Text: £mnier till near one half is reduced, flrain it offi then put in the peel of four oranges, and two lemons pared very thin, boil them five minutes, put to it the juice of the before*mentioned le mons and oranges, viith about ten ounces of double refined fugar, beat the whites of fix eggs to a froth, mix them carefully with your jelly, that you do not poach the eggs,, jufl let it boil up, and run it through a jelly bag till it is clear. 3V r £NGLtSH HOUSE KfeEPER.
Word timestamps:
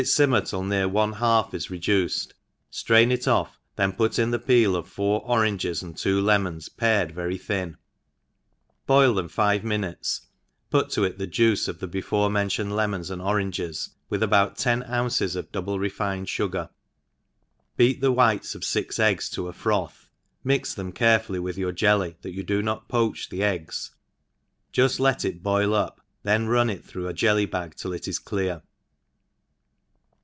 £mnier 0.01 0.49
till 0.49 0.63
near 0.63 0.87
one 0.89 1.13
half 1.13 1.53
is 1.53 1.69
reduced, 1.69 2.33
flrain 2.71 3.11
it 3.11 3.27
offi 3.27 3.51
then 3.75 3.91
put 3.93 4.17
in 4.17 4.31
the 4.31 4.39
peel 4.39 4.75
of 4.75 4.87
four 4.87 5.21
oranges, 5.27 5.83
and 5.83 5.95
two 5.95 6.19
lemons 6.19 6.69
pared 6.69 7.11
very 7.11 7.37
thin, 7.37 7.77
boil 8.87 9.13
them 9.13 9.27
five 9.27 9.63
minutes, 9.63 10.21
put 10.71 10.89
to 10.89 11.03
it 11.03 11.19
the 11.19 11.27
juice 11.27 11.67
of 11.67 11.77
the 11.77 11.85
before*mentioned 11.85 12.75
le 12.75 12.87
mons 12.87 13.11
and 13.11 13.21
oranges, 13.21 13.91
viith 14.11 14.23
about 14.23 14.57
ten 14.57 14.81
ounces 14.91 15.35
of 15.35 15.51
double 15.51 15.77
refined 15.77 16.25
fugar, 16.25 16.69
beat 17.77 18.01
the 18.01 18.11
whites 18.11 18.55
of 18.55 18.63
fix 18.63 18.97
eggs 18.97 19.29
to 19.29 19.47
a 19.47 19.53
froth, 19.53 20.09
mix 20.43 20.73
them 20.73 20.91
carefully 20.91 21.37
with 21.37 21.59
your 21.59 21.71
jelly, 21.71 22.17
that 22.23 22.33
you 22.33 22.41
do 22.41 22.63
not 22.63 22.87
poach 22.87 23.29
the 23.29 23.43
eggs,, 23.43 23.91
jufl 24.73 24.99
let 25.01 25.23
it 25.23 25.43
boil 25.43 25.75
up, 25.75 26.01
and 26.25 26.49
run 26.49 26.71
it 26.71 26.83
through 26.83 27.07
a 27.07 27.13
jelly 27.13 27.45
bag 27.45 27.75
till 27.75 27.93
it 27.93 28.07
is 28.07 28.17
clear. 28.17 28.33
3V 28.33 28.45
r 28.45 28.47
£NGLtSH 28.47 28.51
HOUSE 28.53 28.61
KfeEPER. 28.63 28.67